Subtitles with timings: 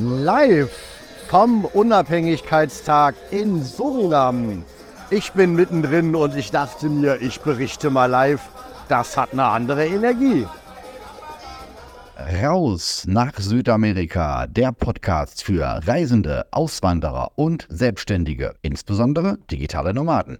[0.00, 0.70] Live
[1.28, 4.62] vom Unabhängigkeitstag in Suriname.
[5.10, 8.42] Ich bin mittendrin und ich dachte mir, ich berichte mal live.
[8.88, 10.46] Das hat eine andere Energie.
[12.42, 20.38] Raus nach Südamerika, der Podcast für Reisende, Auswanderer und Selbstständige, insbesondere digitale Nomaden.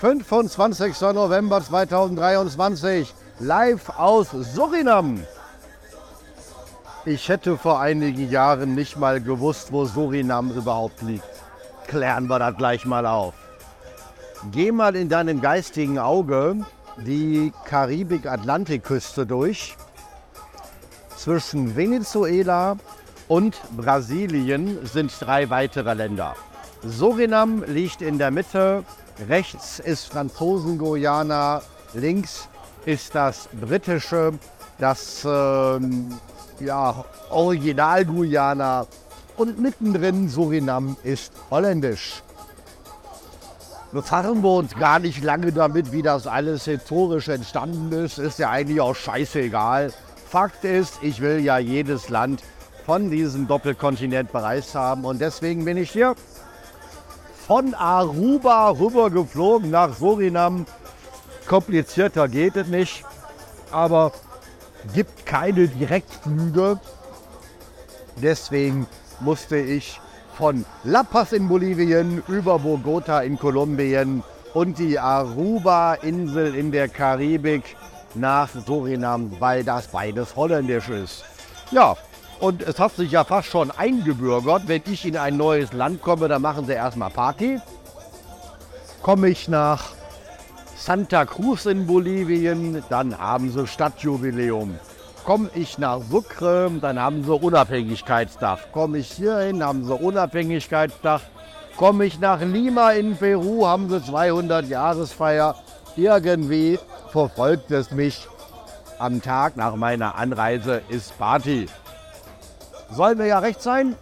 [0.00, 1.00] 25.
[1.00, 5.24] November 2023, live aus Surinam.
[7.04, 11.24] Ich hätte vor einigen Jahren nicht mal gewusst, wo Surinam überhaupt liegt.
[11.86, 13.34] Klären wir das gleich mal auf.
[14.52, 16.64] Geh mal in deinem geistigen Auge
[16.96, 19.76] die Karibik-Atlantikküste durch.
[21.16, 22.76] Zwischen Venezuela
[23.28, 26.36] und Brasilien sind drei weitere Länder.
[26.82, 28.84] Surinam liegt in der Mitte,
[29.28, 31.62] rechts ist Franzosen-Guyana,
[31.94, 32.48] links
[32.86, 34.32] ist das britische,
[34.78, 36.14] das ähm,
[36.60, 38.86] ja, Original-Guyana
[39.36, 42.22] und mittendrin Surinam ist holländisch.
[43.92, 48.18] Befahren wir uns gar nicht lange damit, wie das alles historisch entstanden ist.
[48.18, 49.92] Ist ja eigentlich auch scheißegal.
[50.28, 52.42] Fakt ist, ich will ja jedes Land
[52.84, 56.16] von diesem Doppelkontinent bereist haben und deswegen bin ich hier
[57.46, 60.66] von Aruba rüber geflogen nach Surinam.
[61.46, 63.04] Komplizierter geht es nicht,
[63.70, 64.12] aber
[64.94, 66.78] gibt keine Direktflüge.
[68.16, 68.86] Deswegen
[69.20, 70.00] musste ich
[70.36, 74.22] von La Paz in Bolivien über Bogota in Kolumbien
[74.52, 77.76] und die Aruba-Insel in der Karibik
[78.14, 81.24] nach Surinam, weil das beides holländisch ist.
[81.70, 81.96] Ja,
[82.40, 86.28] und es hat sich ja fast schon eingebürgert, wenn ich in ein neues Land komme,
[86.28, 87.60] dann machen sie erstmal Party.
[89.02, 89.92] Komme ich nach
[90.76, 94.78] Santa Cruz in Bolivien, dann haben sie Stadtjubiläum.
[95.24, 98.72] Komme ich nach Sucre, dann haben sie Unabhängigkeitstag.
[98.72, 101.22] Komme ich hierhin, haben sie Unabhängigkeitstag.
[101.76, 105.54] Komme ich nach Lima in Peru, haben sie 200 Jahresfeier.
[105.96, 106.78] Irgendwie
[107.10, 108.28] verfolgt es mich.
[108.98, 111.66] Am Tag nach meiner Anreise ist Party.
[112.90, 113.96] Soll mir ja recht sein.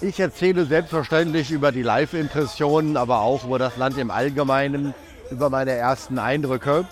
[0.00, 4.94] Ich erzähle selbstverständlich über die Live-Impressionen, aber auch über das Land im Allgemeinen,
[5.30, 6.84] über meine ersten Eindrücke.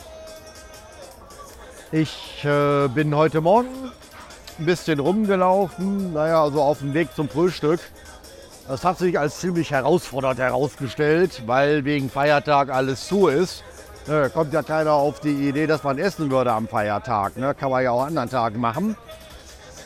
[1.91, 3.69] Ich äh, bin heute Morgen
[4.59, 7.81] ein bisschen rumgelaufen, naja, also auf dem Weg zum Frühstück.
[8.69, 13.65] Das hat sich als ziemlich herausfordernd herausgestellt, weil wegen Feiertag alles zu ist.
[14.06, 17.37] Ne, kommt ja keiner auf die Idee, dass man essen würde am Feiertag.
[17.37, 17.54] Ne?
[17.54, 18.97] Kann man ja auch anderen Tagen machen.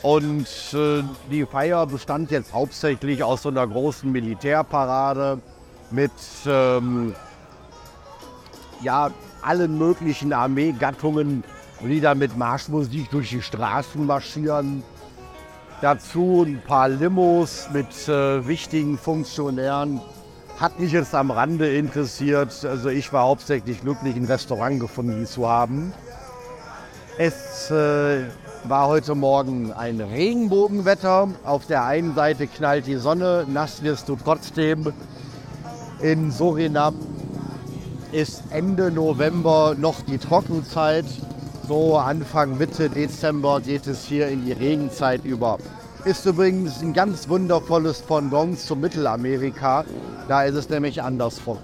[0.01, 5.39] Und äh, die Feier bestand jetzt hauptsächlich aus so einer großen Militärparade
[5.91, 6.11] mit
[6.45, 7.13] ähm,
[8.81, 9.11] ja,
[9.41, 11.43] allen möglichen Armeegattungen
[11.85, 14.83] die dann mit Marschmusik durch die Straßen marschieren.
[15.81, 20.01] Dazu ein paar Limos mit äh, wichtigen Funktionären.
[20.59, 22.65] Hat mich jetzt am Rande interessiert.
[22.65, 25.93] Also ich war hauptsächlich glücklich, ein Restaurant gefunden zu haben.
[27.19, 28.23] Es äh,
[28.63, 31.29] war heute Morgen ein Regenbogenwetter.
[31.43, 34.93] Auf der einen Seite knallt die Sonne, nass wirst du trotzdem.
[36.01, 36.95] In Surinam
[38.17, 41.05] ist Ende November noch die Trockenzeit.
[41.67, 45.59] So Anfang, Mitte Dezember geht es hier in die Regenzeit über.
[46.03, 49.85] Ist übrigens ein ganz wundervolles Pendant zu Mittelamerika.
[50.27, 51.59] Da ist es nämlich andersrum.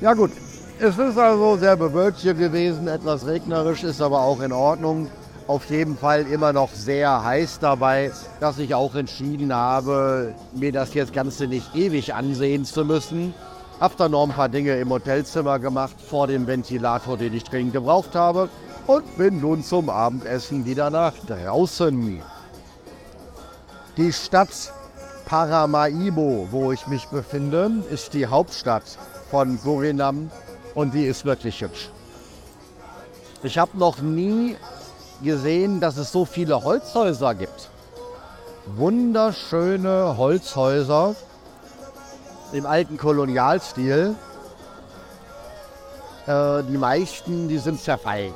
[0.00, 0.32] Ja gut,
[0.80, 5.08] es ist also sehr bewölkt hier gewesen, etwas regnerisch, ist aber auch in Ordnung.
[5.46, 10.92] Auf jeden Fall immer noch sehr heiß dabei, dass ich auch entschieden habe, mir das
[10.94, 13.32] jetzt Ganze nicht ewig ansehen zu müssen.
[13.78, 17.74] Hab dann noch ein paar Dinge im Hotelzimmer gemacht vor dem Ventilator, den ich dringend
[17.74, 18.48] gebraucht habe
[18.86, 22.22] und bin nun zum Abendessen wieder nach draußen.
[23.98, 24.72] Die Stadt
[25.26, 28.84] Paramaribo, wo ich mich befinde, ist die Hauptstadt
[29.30, 30.30] von Surinam
[30.74, 31.90] und die ist wirklich hübsch.
[33.42, 34.56] Ich habe noch nie
[35.22, 37.70] gesehen, dass es so viele Holzhäuser gibt.
[38.76, 41.14] Wunderschöne Holzhäuser
[42.52, 44.14] im alten Kolonialstil.
[46.26, 48.34] Äh, die meisten, die sind zerfallen.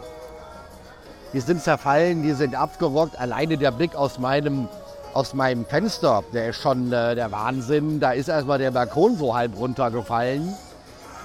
[1.33, 3.19] Die sind zerfallen, die sind abgerockt.
[3.19, 4.69] Alleine der Blick aus meinem,
[5.15, 8.01] aus meinem Fenster, der ist schon äh, der Wahnsinn.
[8.01, 10.55] Da ist erstmal der Balkon so halb runtergefallen.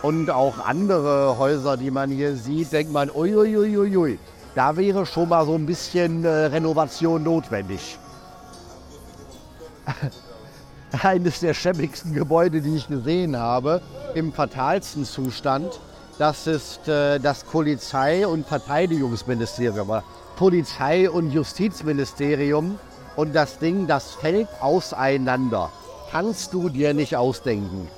[0.02, 4.20] Und auch andere Häuser, die man hier sieht, denkt man, uiuiuiui,
[4.54, 7.98] da wäre schon mal so ein bisschen äh, Renovation notwendig.
[11.03, 13.81] Eines der schäbigsten Gebäude, die ich gesehen habe,
[14.13, 15.80] im fatalsten Zustand,
[16.18, 20.01] Das ist äh, das Polizei- und Verteidigungsministerium.
[20.38, 22.80] Polizei- und Justizministerium.
[23.18, 25.71] Und das Ding, das fällt auseinander.
[26.12, 27.89] Kannst du dir nicht ausdenken.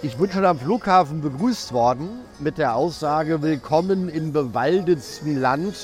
[0.00, 5.74] Ich bin schon am Flughafen begrüßt worden mit der Aussage, willkommen im bewaldetsten Land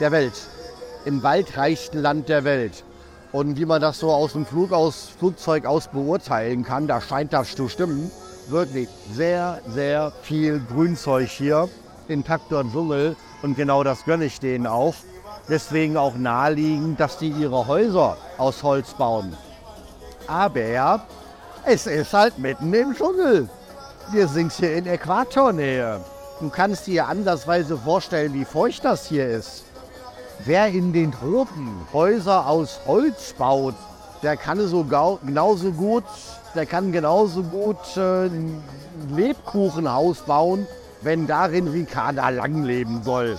[0.00, 0.34] der Welt.
[1.06, 2.84] Im waldreichsten Land der Welt.
[3.36, 7.34] Und wie man das so aus dem Flug aus, Flugzeug aus beurteilen kann, da scheint
[7.34, 8.10] das zu stimmen.
[8.48, 11.68] Wirklich sehr, sehr viel Grünzeug hier
[12.08, 13.14] in Takt und Summel.
[13.42, 14.94] Und genau das gönne ich denen auch.
[15.50, 19.36] Deswegen auch naheliegend, dass die ihre Häuser aus Holz bauen.
[20.26, 21.04] Aber
[21.66, 23.50] es ist halt mitten im Dschungel.
[24.12, 26.00] Wir sind hier in Äquatornähe.
[26.40, 29.64] Du kannst dir andersweise vorstellen, wie feucht das hier ist.
[30.44, 33.74] Wer in den Tropen Häuser aus Holz baut,
[34.22, 36.04] der kann so genauso gut,
[36.54, 38.62] der kann genauso gut äh, ein
[39.10, 40.66] Lebkuchenhaus bauen,
[41.02, 43.38] wenn darin Ricarda lang leben soll.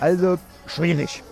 [0.00, 1.22] Also schwierig.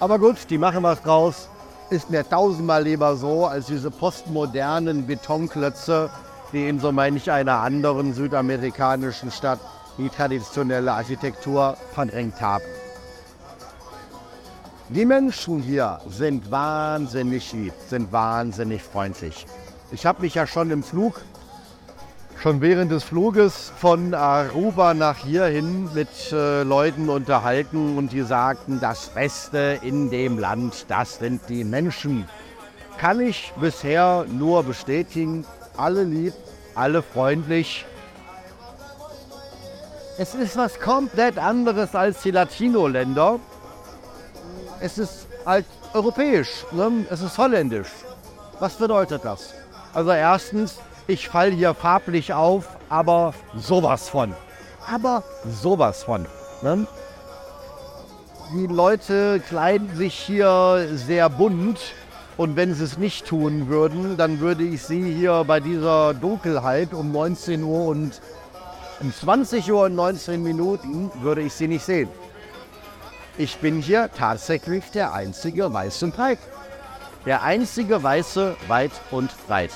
[0.00, 1.48] Aber gut, die machen was draus
[1.92, 6.08] ist mir tausendmal lieber so als diese postmodernen Betonklötze,
[6.52, 9.60] die in so manch einer anderen südamerikanischen Stadt
[9.98, 12.64] die traditionelle Architektur verdrängt haben.
[14.88, 19.46] Die Menschen hier sind wahnsinnig lieb, sind wahnsinnig freundlich.
[19.90, 21.20] Ich habe mich ja schon im Flug
[22.42, 28.80] schon während des Fluges von Aruba nach hierhin mit äh, Leuten unterhalten und die sagten,
[28.80, 32.26] das Beste in dem Land, das sind die Menschen.
[32.98, 35.44] Kann ich bisher nur bestätigen,
[35.76, 36.34] alle lieb,
[36.74, 37.86] alle freundlich.
[40.22, 43.40] Es ist was komplett anderes als die Latino-Länder.
[44.78, 47.04] Es ist halt europäisch, ne?
[47.10, 47.88] es ist holländisch.
[48.60, 49.52] Was bedeutet das?
[49.92, 50.78] Also erstens,
[51.08, 54.32] ich falle hier farblich auf, aber sowas von.
[54.88, 56.24] Aber sowas von.
[56.62, 56.86] Ne?
[58.54, 61.80] Die Leute kleiden sich hier sehr bunt
[62.36, 66.94] und wenn sie es nicht tun würden, dann würde ich sie hier bei dieser Dunkelheit
[66.94, 68.20] um 19 Uhr und
[69.02, 72.08] um 20 Uhr und 19 Minuten würde ich sie nicht sehen.
[73.36, 76.38] Ich bin hier tatsächlich der einzige weiße Pike.
[77.26, 79.70] Der einzige Weiße weit und breit.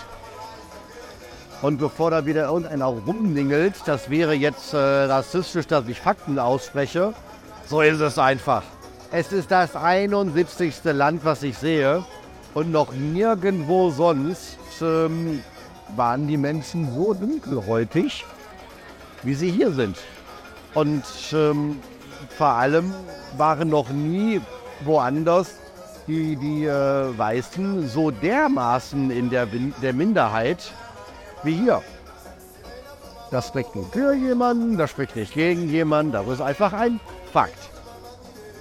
[1.63, 7.15] Und bevor da wieder irgendeiner rumningelt, das wäre jetzt äh, rassistisch, dass ich Fakten ausspreche,
[7.67, 8.63] so ist es einfach.
[9.11, 10.75] Es ist das 71.
[10.85, 12.05] Land, was ich sehe.
[12.55, 15.43] Und noch nirgendwo sonst ähm,
[15.95, 18.25] waren die Menschen so dunkelhäutig,
[19.27, 19.99] wie sie hier sind.
[20.75, 21.81] Und ähm,
[22.37, 22.95] vor allem
[23.37, 24.41] waren noch nie
[24.85, 25.57] woanders
[26.07, 29.47] die, die äh, Weißen so dermaßen in der,
[29.83, 30.73] der Minderheit
[31.43, 31.83] wie hier.
[33.31, 37.01] Das spricht nicht für jemanden, das spricht nicht gegen jemanden, das ist einfach ein
[37.33, 37.59] Fakt.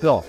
[0.02, 0.24] So.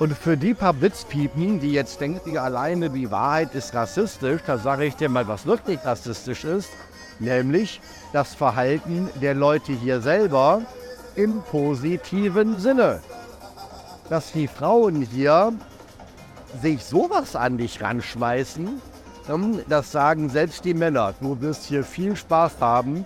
[0.00, 4.86] Und für die paar Blitzpiepen, die jetzt denken, alleine die Wahrheit ist rassistisch, da sage
[4.86, 6.70] ich dir mal, was wirklich rassistisch ist,
[7.20, 7.80] nämlich
[8.12, 10.62] das Verhalten der Leute hier selber
[11.14, 13.00] im positiven Sinne.
[14.08, 15.52] Dass die Frauen hier
[16.60, 18.80] sich sowas an dich ranschmeißen,
[19.68, 21.14] das sagen selbst die Männer.
[21.20, 23.04] Du wirst hier viel Spaß haben.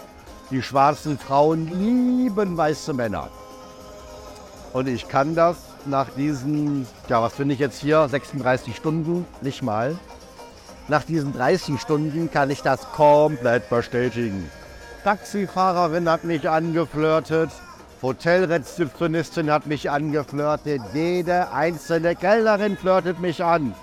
[0.50, 3.28] Die schwarzen Frauen lieben weiße Männer.
[4.72, 9.62] Und ich kann das nach diesen, ja, was finde ich jetzt hier, 36 Stunden, nicht
[9.62, 9.98] mal.
[10.88, 14.50] Nach diesen 30 Stunden kann ich das komplett bestätigen.
[15.02, 17.50] Taxifahrerin hat mich angeflirtet,
[18.02, 23.74] Hotelrezeptionistin hat mich angeflirtet, jede einzelne Kellnerin flirtet mich an.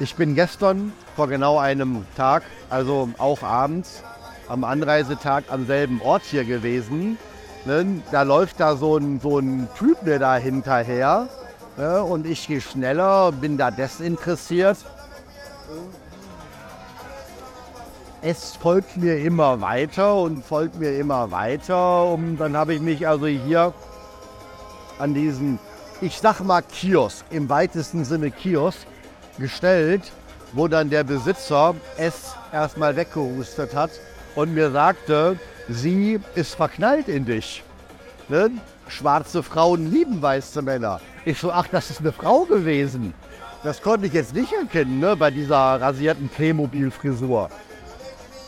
[0.00, 4.02] Ich bin gestern vor genau einem Tag, also auch abends,
[4.48, 7.16] am Anreisetag am selben Ort hier gewesen.
[8.10, 11.28] Da läuft da so ein, so ein Typ mir da hinterher
[11.76, 12.02] ne?
[12.02, 14.78] und ich gehe schneller, bin da desinteressiert.
[18.22, 23.08] Es folgt mir immer weiter und folgt mir immer weiter und dann habe ich mich
[23.08, 23.72] also hier
[24.98, 25.58] an diesen,
[26.02, 28.86] ich sag mal Kiosk, im weitesten Sinne Kiosk,
[29.38, 30.12] gestellt,
[30.52, 33.90] wo dann der Besitzer es erstmal weggehustet hat
[34.34, 37.62] und mir sagte, sie ist verknallt in dich.
[38.28, 38.50] Ne?
[38.88, 41.00] Schwarze Frauen lieben weiße Männer.
[41.24, 43.12] Ich so, ach, das ist eine Frau gewesen.
[43.62, 47.50] Das konnte ich jetzt nicht erkennen, ne, bei dieser rasierten Playmobil-Frisur.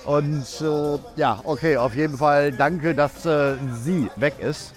[0.04, 4.72] Und äh, ja, okay, auf jeden Fall danke, dass äh, sie weg ist.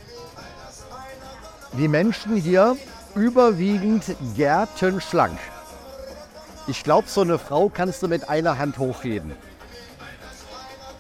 [1.74, 2.76] Die Menschen hier
[3.16, 4.04] überwiegend
[4.36, 5.40] gärtenschlank.
[6.68, 9.32] Ich glaube, so eine Frau kannst du mit einer Hand hochheben.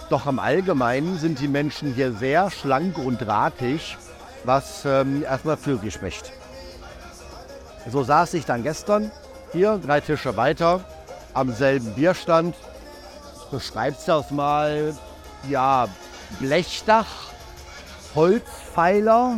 [0.09, 3.97] Doch im Allgemeinen sind die Menschen hier sehr schlank und drahtig,
[4.43, 6.31] was ähm, erstmal für spricht.
[7.91, 9.11] So saß ich dann gestern
[9.51, 10.83] hier, drei Tische weiter,
[11.33, 12.55] am selben Bierstand.
[13.51, 14.95] Beschreibst das mal,
[15.47, 15.87] ja,
[16.39, 17.05] Blechdach,
[18.15, 19.37] Holzpfeiler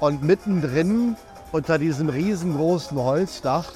[0.00, 1.16] und mittendrin
[1.52, 3.72] unter diesem riesengroßen Holzdach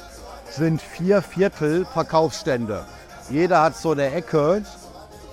[0.50, 2.84] sind vier Viertel Verkaufsstände.
[3.30, 4.62] Jeder hat so eine Ecke.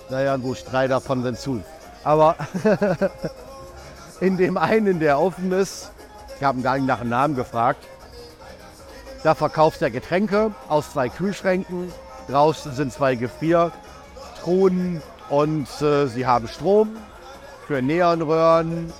[0.09, 1.63] Naja, gut, drei davon sind zu.
[2.03, 2.35] Aber
[4.21, 5.91] in dem einen, der offen ist,
[6.37, 7.83] ich habe gar nicht nach dem Namen gefragt,
[9.23, 11.91] da verkauft er Getränke aus zwei Kühlschränken.
[12.29, 16.95] Draußen sind zwei Gefriertruhen und äh, sie haben Strom
[17.65, 18.93] für Neonröhren.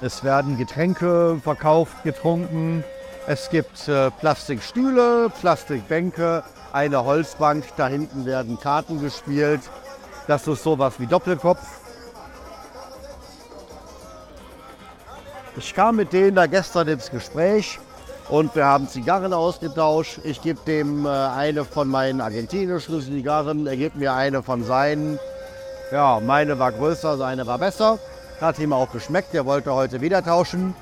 [0.00, 2.84] Es werden Getränke verkauft, getrunken.
[3.26, 7.64] Es gibt äh, Plastikstühle, Plastikbänke, eine Holzbank.
[7.76, 9.62] Da hinten werden Karten gespielt.
[10.26, 11.87] Das ist sowas wie Doppelkopf.
[15.58, 17.80] Ich kam mit denen da gestern ins Gespräch
[18.28, 20.20] und wir haben Zigarren ausgetauscht.
[20.22, 25.18] Ich gebe dem äh, eine von meinen argentinischen Zigarren, er gibt mir eine von seinen.
[25.90, 27.98] Ja, meine war größer, seine war besser.
[28.40, 30.74] Hat ihm auch geschmeckt, er wollte heute wieder tauschen.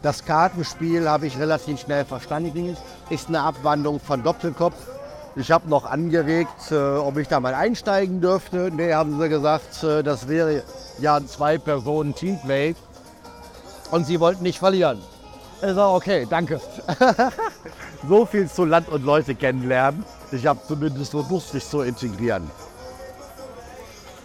[0.00, 2.76] Das Kartenspiel habe ich relativ schnell verstanden.
[3.10, 4.76] Ist eine Abwandlung von Doppelkopf.
[5.34, 8.70] Ich habe noch angeregt, äh, ob ich da mal einsteigen dürfte.
[8.72, 10.62] Nee, haben sie gesagt, äh, das wäre
[11.00, 12.76] ja ein Zwei-Personen-Teamplay.
[13.90, 14.98] Und sie wollten nicht verlieren.
[15.60, 16.60] Ich sage, okay, danke.
[18.08, 20.04] so viel zu Land und Leute kennenlernen.
[20.30, 22.48] Ich habe zumindest versucht, sich zu integrieren.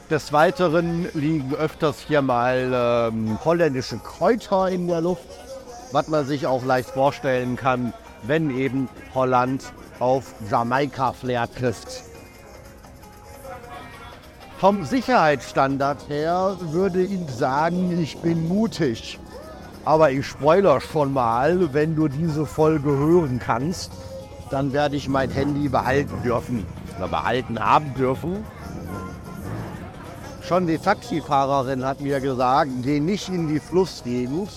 [0.10, 5.28] Des Weiteren liegen öfters hier mal ähm, holländische Kräuter in der Luft,
[5.92, 9.64] was man sich auch leicht vorstellen kann, wenn eben Holland
[10.00, 12.04] auf Jamaika-Flair trifft.
[14.60, 19.20] Vom Sicherheitsstandard her würde ich sagen, ich bin mutig.
[19.86, 23.92] Aber ich spoiler schon mal, wenn du diese Folge hören kannst,
[24.50, 26.66] dann werde ich mein Handy behalten dürfen
[26.98, 28.46] oder behalten haben dürfen.
[30.42, 34.50] Schon die Taxifahrerin hat mir gesagt, geh nicht in die Flussgegend.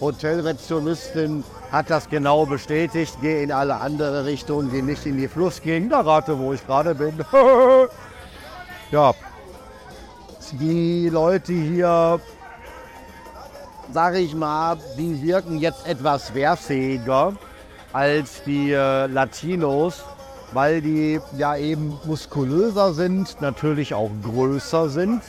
[0.00, 5.92] Hotelrezeptionistin hat das genau bestätigt, geh in alle andere Richtungen, geh nicht in die Flussgegend.
[5.92, 7.14] Da rate, wo ich gerade bin.
[8.90, 9.14] ja,
[10.52, 12.20] die Leute hier
[13.92, 17.34] sage ich mal, die wirken jetzt etwas wehrfähiger
[17.92, 20.02] als die äh, Latinos,
[20.52, 25.22] weil die ja eben muskulöser sind, natürlich auch größer sind.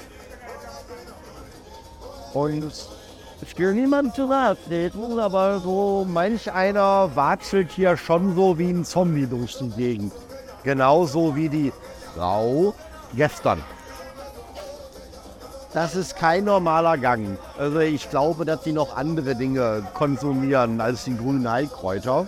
[2.34, 2.72] Und
[3.41, 4.29] ich will niemand zu
[4.67, 10.13] treten, aber so manch einer watschelt hier schon so wie ein Zombie durch die Gegend.
[10.63, 11.74] Genauso wie die
[12.15, 12.74] Frau
[13.13, 13.62] gestern
[15.74, 17.38] das ist kein normaler Gang.
[17.58, 22.27] Also ich glaube, dass sie noch andere Dinge konsumieren als die grünen Heilkräuter.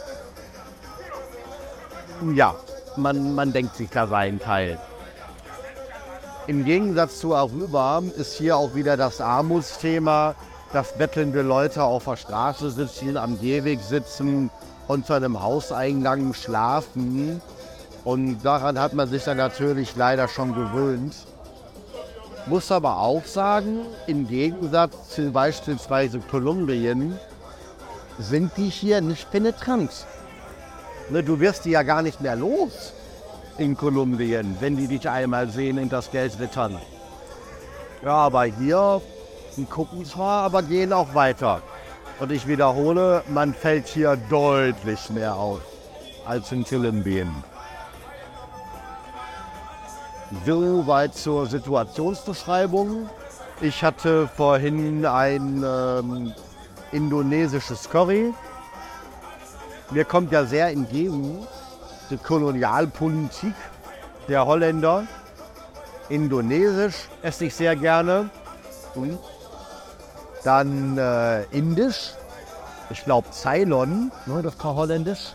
[2.33, 2.55] Ja,
[2.95, 4.79] man, man denkt sich da seinen Teil.
[6.47, 10.35] Im Gegensatz zu Aruba ist hier auch wieder das Armutsthema,
[10.73, 14.49] dass bettelnde Leute auf der Straße sitzen, am Gehweg sitzen,
[14.87, 17.41] unter einem Hauseingang schlafen.
[18.03, 21.15] Und daran hat man sich dann natürlich leider schon gewöhnt.
[22.47, 27.17] Muss aber auch sagen, im Gegensatz zu beispielsweise Kolumbien
[28.19, 29.91] sind die hier nicht penetrant.
[31.09, 32.93] Ne, du wirst die ja gar nicht mehr los
[33.57, 36.77] in Kolumbien, wenn die dich einmal sehen und das Geld wittern.
[38.03, 39.01] Ja, aber hier,
[39.57, 41.63] die gucken zwar, aber gehen auch weiter.
[42.19, 45.61] Und ich wiederhole, man fällt hier deutlich mehr auf
[46.25, 47.31] als in Kolumbien.
[50.45, 53.09] Soweit zur Situationsbeschreibung.
[53.61, 56.33] Ich hatte vorhin ein ähm,
[56.91, 58.33] indonesisches Curry.
[59.91, 61.45] Mir kommt ja sehr entgegen
[62.09, 63.53] die Kolonialpolitik
[64.27, 65.05] der Holländer.
[66.09, 68.29] Indonesisch esse ich sehr gerne.
[70.43, 72.13] Dann äh, Indisch.
[72.89, 75.33] Ich glaube Ceylon, ne, das war holländisch.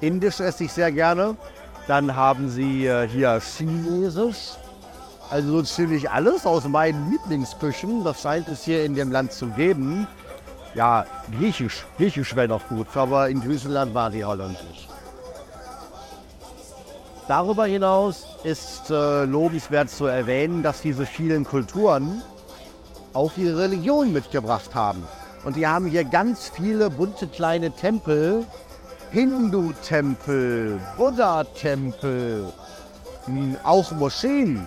[0.00, 1.36] Indisch esse ich sehr gerne.
[1.88, 4.52] Dann haben sie äh, hier Chinesisch.
[5.30, 8.04] Also so ziemlich alles aus meinen Lieblingsküchen.
[8.04, 10.06] Das scheint es hier in dem Land zu geben.
[10.74, 11.84] Ja, Griechisch.
[11.96, 14.88] Griechisch wäre noch gut, aber in Griechenland war die Holländisch.
[17.26, 22.22] Darüber hinaus ist äh, lobenswert zu erwähnen, dass diese vielen Kulturen
[23.12, 25.02] auch ihre Religion mitgebracht haben.
[25.44, 28.44] Und die haben hier ganz viele bunte kleine Tempel.
[29.10, 32.52] Hindu-Tempel, Buddha-Tempel,
[33.24, 34.66] hm, auch Moscheen.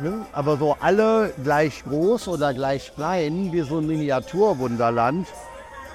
[0.00, 0.24] Ne?
[0.32, 5.26] Aber so alle gleich groß oder gleich klein, wie so ein Miniaturwunderland.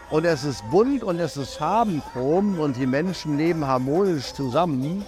[0.09, 5.05] Und es ist bunt und es ist farbenfroh und die Menschen leben harmonisch zusammen.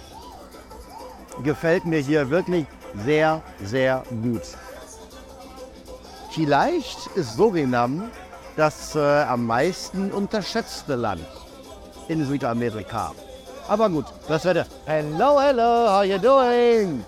[1.42, 2.66] Gefällt mir hier wirklich
[3.04, 4.42] sehr, sehr gut.
[6.30, 8.10] Vielleicht ist Surinam
[8.56, 11.26] das äh, am meisten unterschätzte Land
[12.10, 13.12] in Südamerika.
[13.68, 17.04] Aber gut, das wäre Hello, hello, how you doing?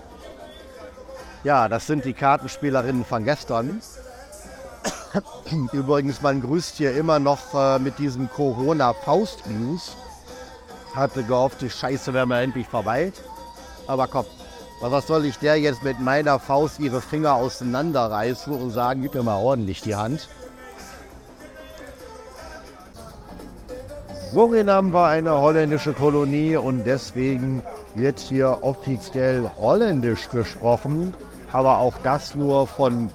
[1.42, 3.82] Ja, das sind die Kartenspielerinnen von gestern.
[5.72, 9.96] Übrigens, man grüßt hier immer noch äh, mit diesem Corona-Faustgruß.
[10.94, 13.12] Hatte gehofft, die Scheiße wäre mal endlich vorbei.
[13.88, 14.26] Aber komm,
[14.80, 19.24] was soll ich der jetzt mit meiner Faust ihre Finger auseinanderreißen und sagen, gib mir
[19.24, 20.28] mal ordentlich die Hand?
[24.32, 27.62] Surinam war eine holländische Kolonie und deswegen
[27.94, 31.12] wird hier offiziell Holländisch gesprochen,
[31.52, 33.10] aber auch das nur von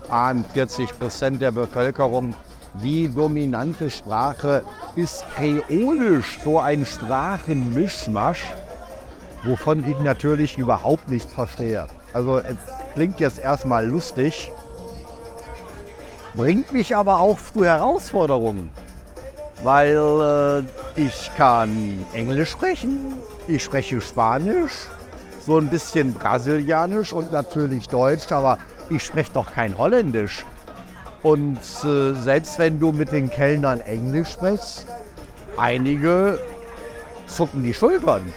[0.54, 2.36] 40 Prozent der Bevölkerung.
[2.84, 4.62] Die dominante Sprache
[4.96, 8.44] ist Kreolisch, so ein Sprachenmischmasch,
[9.44, 11.88] wovon ich natürlich überhaupt nichts verstehe.
[12.14, 12.58] Also es
[12.94, 14.52] klingt jetzt erstmal lustig,
[16.36, 18.70] bringt mich aber auch zu Herausforderungen
[19.64, 23.14] weil äh, ich kann Englisch sprechen,
[23.48, 24.88] ich spreche Spanisch,
[25.46, 28.58] so ein bisschen Brasilianisch und natürlich Deutsch, aber
[28.90, 30.46] ich spreche doch kein Holländisch.
[31.24, 34.86] Und äh, selbst wenn du mit den Kellnern Englisch sprichst,
[35.58, 36.40] einige
[37.26, 38.34] zucken die Schultern.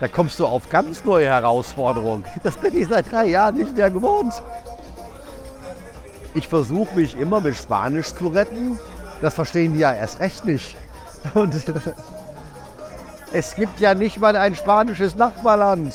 [0.00, 2.24] Da kommst du auf ganz neue Herausforderungen.
[2.42, 4.34] Das bin ich seit drei Jahren nicht mehr gewohnt.
[6.34, 8.78] Ich versuche mich immer mit Spanisch zu retten,
[9.20, 10.76] das verstehen die ja erst recht nicht.
[11.34, 11.54] Und
[13.32, 15.94] es gibt ja nicht mal ein spanisches Nachbarland.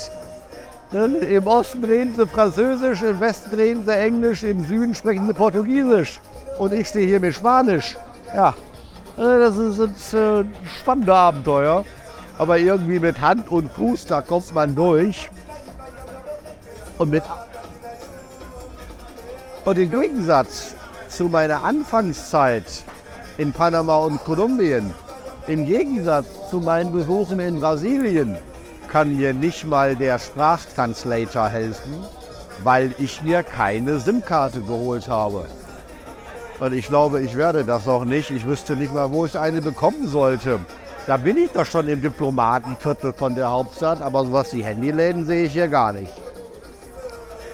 [0.92, 5.34] Ne, Im Osten reden sie Französisch, im Westen reden sie Englisch, im Süden sprechen sie
[5.34, 6.20] Portugiesisch.
[6.58, 7.96] Und ich stehe hier mit Spanisch.
[8.34, 8.56] Ja,
[9.18, 10.46] äh, das sind äh,
[10.80, 11.86] spannende Abenteuer.
[12.40, 15.30] Aber irgendwie mit Hand und Fuß, da kommt man durch.
[16.98, 17.24] Und mit.
[19.66, 20.74] Und im Gegensatz
[21.10, 22.64] zu meiner Anfangszeit
[23.40, 24.94] in Panama und Kolumbien.
[25.48, 28.38] Im Gegensatz zu meinen Besuchen in Brasilien
[28.92, 32.04] kann mir nicht mal der Sprachtranslator helfen,
[32.66, 35.46] weil ich mir keine SIM-Karte geholt habe.
[36.60, 38.30] Und ich glaube, ich werde das auch nicht.
[38.30, 40.60] Ich wüsste nicht mal, wo ich eine bekommen sollte.
[41.08, 45.46] Da bin ich doch schon im Diplomatenviertel von der Hauptstadt, aber sowas wie Handyläden sehe
[45.46, 46.12] ich hier gar nicht.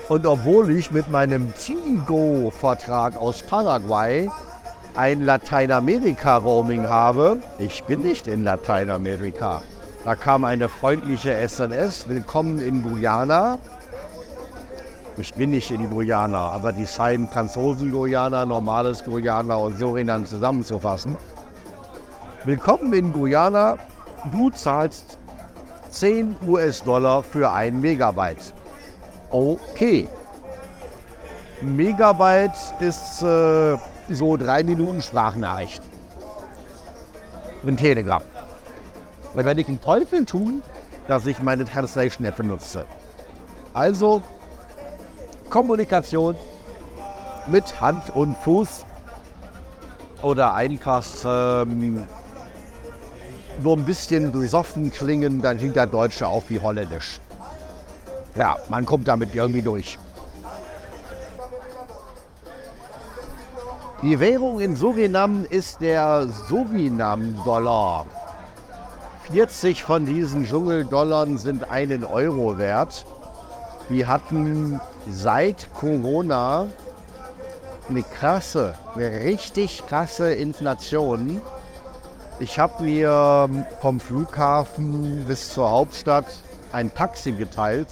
[0.10, 4.32] Und obwohl ich mit meinem Tigo-Vertrag aus Paraguay
[4.96, 7.40] ein Lateinamerika-Roaming habe.
[7.58, 9.62] Ich bin nicht in Lateinamerika.
[10.06, 13.58] Da kam eine freundliche SNS, willkommen in Guyana.
[15.18, 21.18] Ich bin nicht in Guyana, aber die scheinen Franzosen-Guyana, normales Guyana und Surinam zusammenzufassen.
[22.46, 23.78] Willkommen in Guyana.
[24.32, 25.18] Du zahlst
[25.90, 28.54] 10 US-Dollar für ein Megabyte.
[29.30, 30.08] Okay.
[31.62, 33.78] Megabyte ist äh,
[34.10, 35.82] so drei Minuten Sprachnachricht.
[37.66, 38.22] Ein Telegram.
[39.34, 40.62] Weil werde ich den Teufel tun,
[41.08, 42.86] dass ich meine Translation App benutze.
[43.74, 44.22] Also
[45.50, 46.36] Kommunikation
[47.48, 48.86] mit Hand und Fuß
[50.22, 52.08] oder einfach ähm,
[53.62, 57.20] nur ein bisschen besoffen klingen, dann klingt der Deutsche auch wie Holländisch.
[58.36, 59.98] Ja, man kommt damit irgendwie durch.
[64.06, 68.06] Die Währung in Surinam ist der Surinam-Dollar.
[69.32, 73.04] 40 von diesen Dschungeldollar sind einen Euro wert.
[73.90, 76.68] Wir hatten seit Corona
[77.90, 81.42] eine krasse, eine richtig krasse Inflation.
[82.40, 83.50] Ich habe mir
[83.82, 86.28] vom Flughafen bis zur Hauptstadt
[86.72, 87.88] ein Taxi geteilt,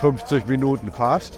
[0.00, 1.32] 50 Minuten Fahrt.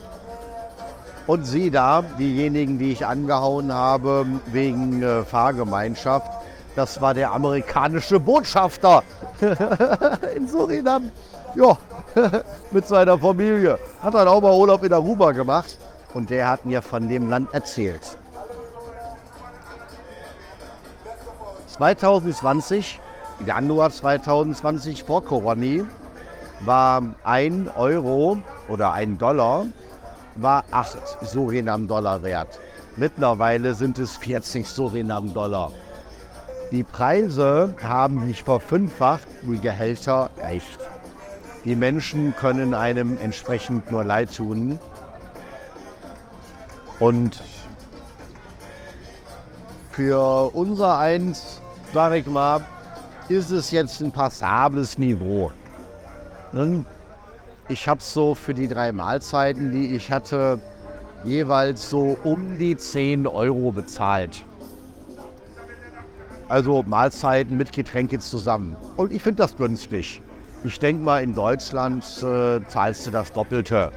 [1.26, 6.30] Und sie da, diejenigen, die ich angehauen habe wegen äh, Fahrgemeinschaft,
[6.76, 9.02] das war der amerikanische Botschafter
[10.36, 11.10] in Surinam.
[11.54, 11.76] Ja,
[12.70, 13.78] mit seiner Familie.
[14.02, 15.76] Hat dann auch mal Urlaub in Aruba gemacht
[16.14, 18.16] und der hat mir von dem Land erzählt.
[21.80, 23.00] 2020,
[23.46, 25.84] Januar 2020 vor Corona,
[26.60, 29.66] war ein Euro oder ein Dollar
[30.36, 32.60] war 8 Surinam-Dollar wert.
[32.96, 35.72] Mittlerweile sind es 40 Surinam-Dollar.
[36.70, 40.78] Die Preise haben sich verfünffacht, die Gehälter echt.
[41.64, 44.78] Die Menschen können einem entsprechend nur leid tun.
[46.98, 47.42] Und
[49.90, 51.60] für unser eins,
[51.92, 52.60] sag ich mal,
[53.28, 55.52] ist es jetzt ein passables Niveau.
[57.70, 60.58] Ich habe so für die drei Mahlzeiten, die ich hatte,
[61.22, 64.44] jeweils so um die 10 Euro bezahlt.
[66.48, 68.76] Also Mahlzeiten mit Getränke zusammen.
[68.96, 70.20] Und ich finde das günstig.
[70.64, 73.92] Ich denke mal, in Deutschland äh, zahlst du das Doppelte.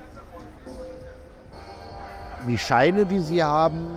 [2.47, 3.87] Die Scheine, die sie haben,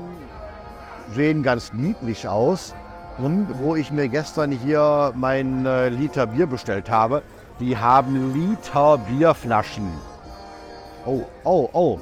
[1.14, 2.74] sehen ganz niedlich aus.
[3.18, 7.22] Und wo ich mir gestern hier mein äh, Liter Bier bestellt habe,
[7.60, 9.90] die haben Liter Bierflaschen.
[11.04, 12.00] Oh, oh, oh.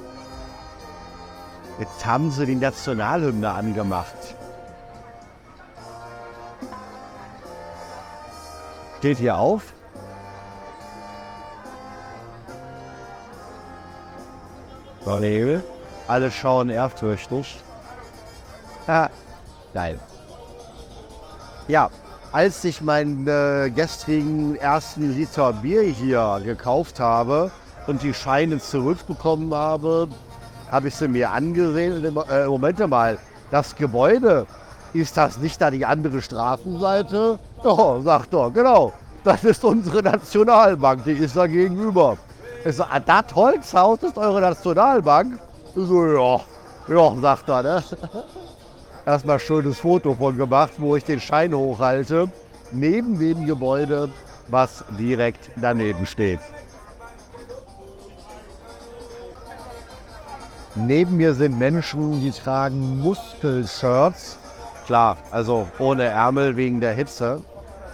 [1.79, 4.35] Jetzt haben sie die Nationalhymne angemacht.
[8.99, 9.75] Steht hier auf.
[15.05, 15.63] Parallel.
[16.09, 17.61] Alle schauen ehrfürchtig.
[18.87, 19.09] Ah,
[19.73, 19.99] geil.
[21.69, 21.91] Ja,
[22.35, 27.53] als ich meinen äh, gestrigen ersten Liter Bier hier gekauft habe
[27.87, 30.09] und die Scheine zurückbekommen habe,
[30.69, 32.05] habe ich sie mir angesehen.
[32.05, 33.19] Äh, Moment mal,
[33.53, 34.49] das Gebäude,
[34.93, 37.39] ist das nicht da die andere Straßenseite?
[37.63, 38.93] Ja, sagt er, genau.
[39.23, 42.17] Das ist unsere Nationalbank, die ist da gegenüber.
[42.65, 45.39] Ich so, ah, das Holzhaus ist eure Nationalbank?
[45.69, 46.41] Ich so, ja,
[46.89, 47.63] ja, sagt er.
[47.63, 47.85] Ne?
[49.07, 52.29] Erstmal schönes Foto von gemacht, wo ich den Schein hochhalte,
[52.73, 54.11] neben dem Gebäude,
[54.49, 56.41] was direkt daneben steht.
[60.75, 64.39] Neben mir sind Menschen, die tragen Muskelshirts.
[64.87, 67.43] Klar, also ohne Ärmel wegen der Hitze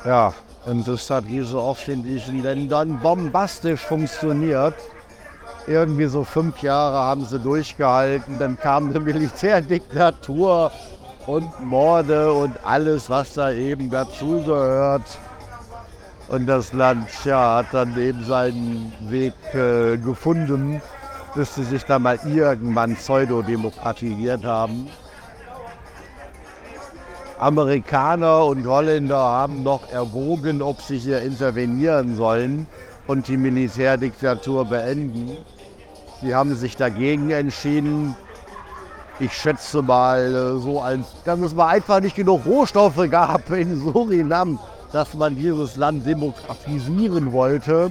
[0.05, 0.35] Ja,
[0.67, 4.75] und das hat wie so oft in diesen Ländern bombastisch funktioniert.
[5.69, 10.73] Irgendwie so fünf Jahre haben sie durchgehalten, dann kam eine Militärdiktatur
[11.27, 15.19] und Morde und alles, was da eben dazugehört.
[16.29, 20.83] Und das Land ja, hat dann eben seinen Weg äh, gefunden,
[21.37, 24.89] bis sie sich dann mal irgendwann pseudodemokratisiert haben.
[27.39, 32.67] Amerikaner und Holländer haben noch erwogen, ob sie hier intervenieren sollen
[33.07, 35.37] und die Militärdiktatur beenden.
[36.23, 38.17] Sie haben sich dagegen entschieden.
[39.21, 43.81] Ich schätze mal äh, so, als dass es mal einfach nicht genug Rohstoffe gab in
[43.81, 44.59] Surinam
[44.93, 47.91] dass man dieses Land demokratisieren wollte.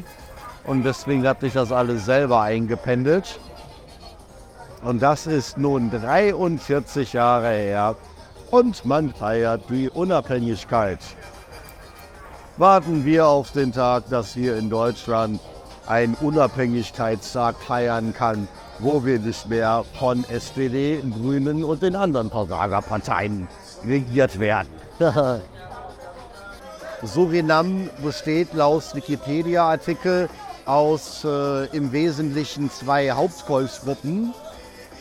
[0.65, 3.39] Und deswegen hat sich das alles selber eingependelt.
[4.84, 7.95] Und das ist nun 43 Jahre her.
[8.51, 10.99] Und man feiert die Unabhängigkeit.
[12.58, 15.39] Warten wir auf den Tag, dass hier in Deutschland
[15.88, 18.47] ein Unabhängigkeitstag feiern kann,
[18.80, 23.47] wo wir nicht mehr von SPD, Grünen und den anderen Versagerparteien
[23.86, 24.69] regiert werden.
[27.04, 30.30] Surinam besteht laut Wikipedia-Artikel
[30.65, 34.34] aus äh, im Wesentlichen zwei Hauptvolksgruppen.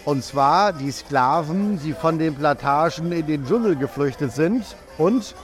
[0.04, 4.64] Und zwar die Sklaven, die von den Plantagen in den Dschungel geflüchtet sind
[4.98, 5.34] und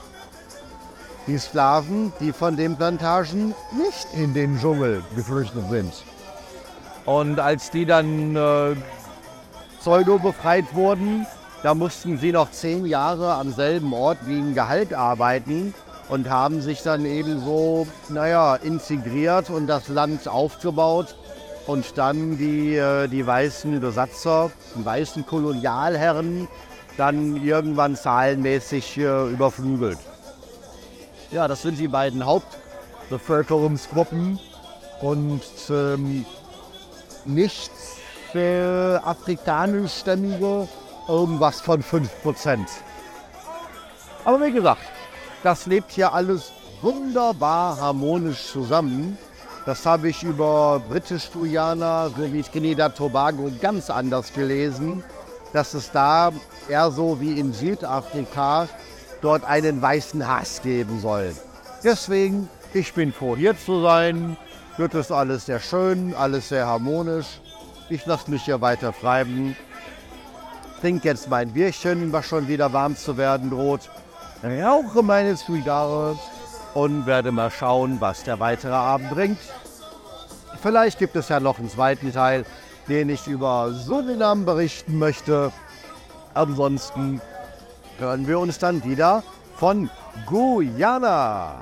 [1.25, 5.93] die Sklaven, die von den Plantagen nicht in den Dschungel geflüchtet sind.
[7.05, 8.75] Und als die dann äh,
[9.79, 11.25] pseudo befreit wurden,
[11.63, 15.73] da mussten sie noch zehn Jahre am selben Ort gegen Gehalt arbeiten
[16.11, 21.15] und haben sich dann eben so, naja, integriert und das Land aufgebaut
[21.67, 26.49] und dann die, äh, die weißen Besatzer, die weißen Kolonialherren
[26.97, 29.99] dann irgendwann zahlenmäßig äh, überflügelt.
[31.31, 34.37] Ja, das sind die beiden Hauptbevölkerungsgruppen
[34.99, 36.25] und ähm,
[37.23, 37.71] nicht
[38.33, 40.67] äh, afrikanischstämmige
[41.07, 42.65] irgendwas von 5%.
[44.25, 44.81] Aber wie gesagt,
[45.43, 46.51] das lebt hier alles
[46.81, 49.17] wunderbar harmonisch zusammen.
[49.65, 55.03] Das habe ich über Britisch-Guyana sowie Trinidad Tobago ganz anders gelesen,
[55.53, 56.31] dass es da
[56.67, 58.67] eher so wie in Südafrika
[59.21, 61.35] dort einen weißen Hass geben soll.
[61.83, 64.37] Deswegen, ich bin froh hier zu sein.
[64.77, 67.41] Wird es alles sehr schön, alles sehr harmonisch.
[67.89, 69.55] Ich lasse mich hier weiter treiben.
[70.79, 73.89] Trink jetzt mein Bierchen, was schon wieder warm zu werden droht
[74.43, 76.17] rauche meine Zigarre
[76.73, 79.39] und werde mal schauen, was der weitere Abend bringt.
[80.61, 82.45] Vielleicht gibt es ja noch einen zweiten Teil,
[82.87, 85.51] den ich über Surinam berichten möchte.
[86.33, 87.21] Ansonsten
[87.97, 89.23] hören wir uns dann wieder
[89.55, 89.89] von
[90.25, 91.61] Guyana.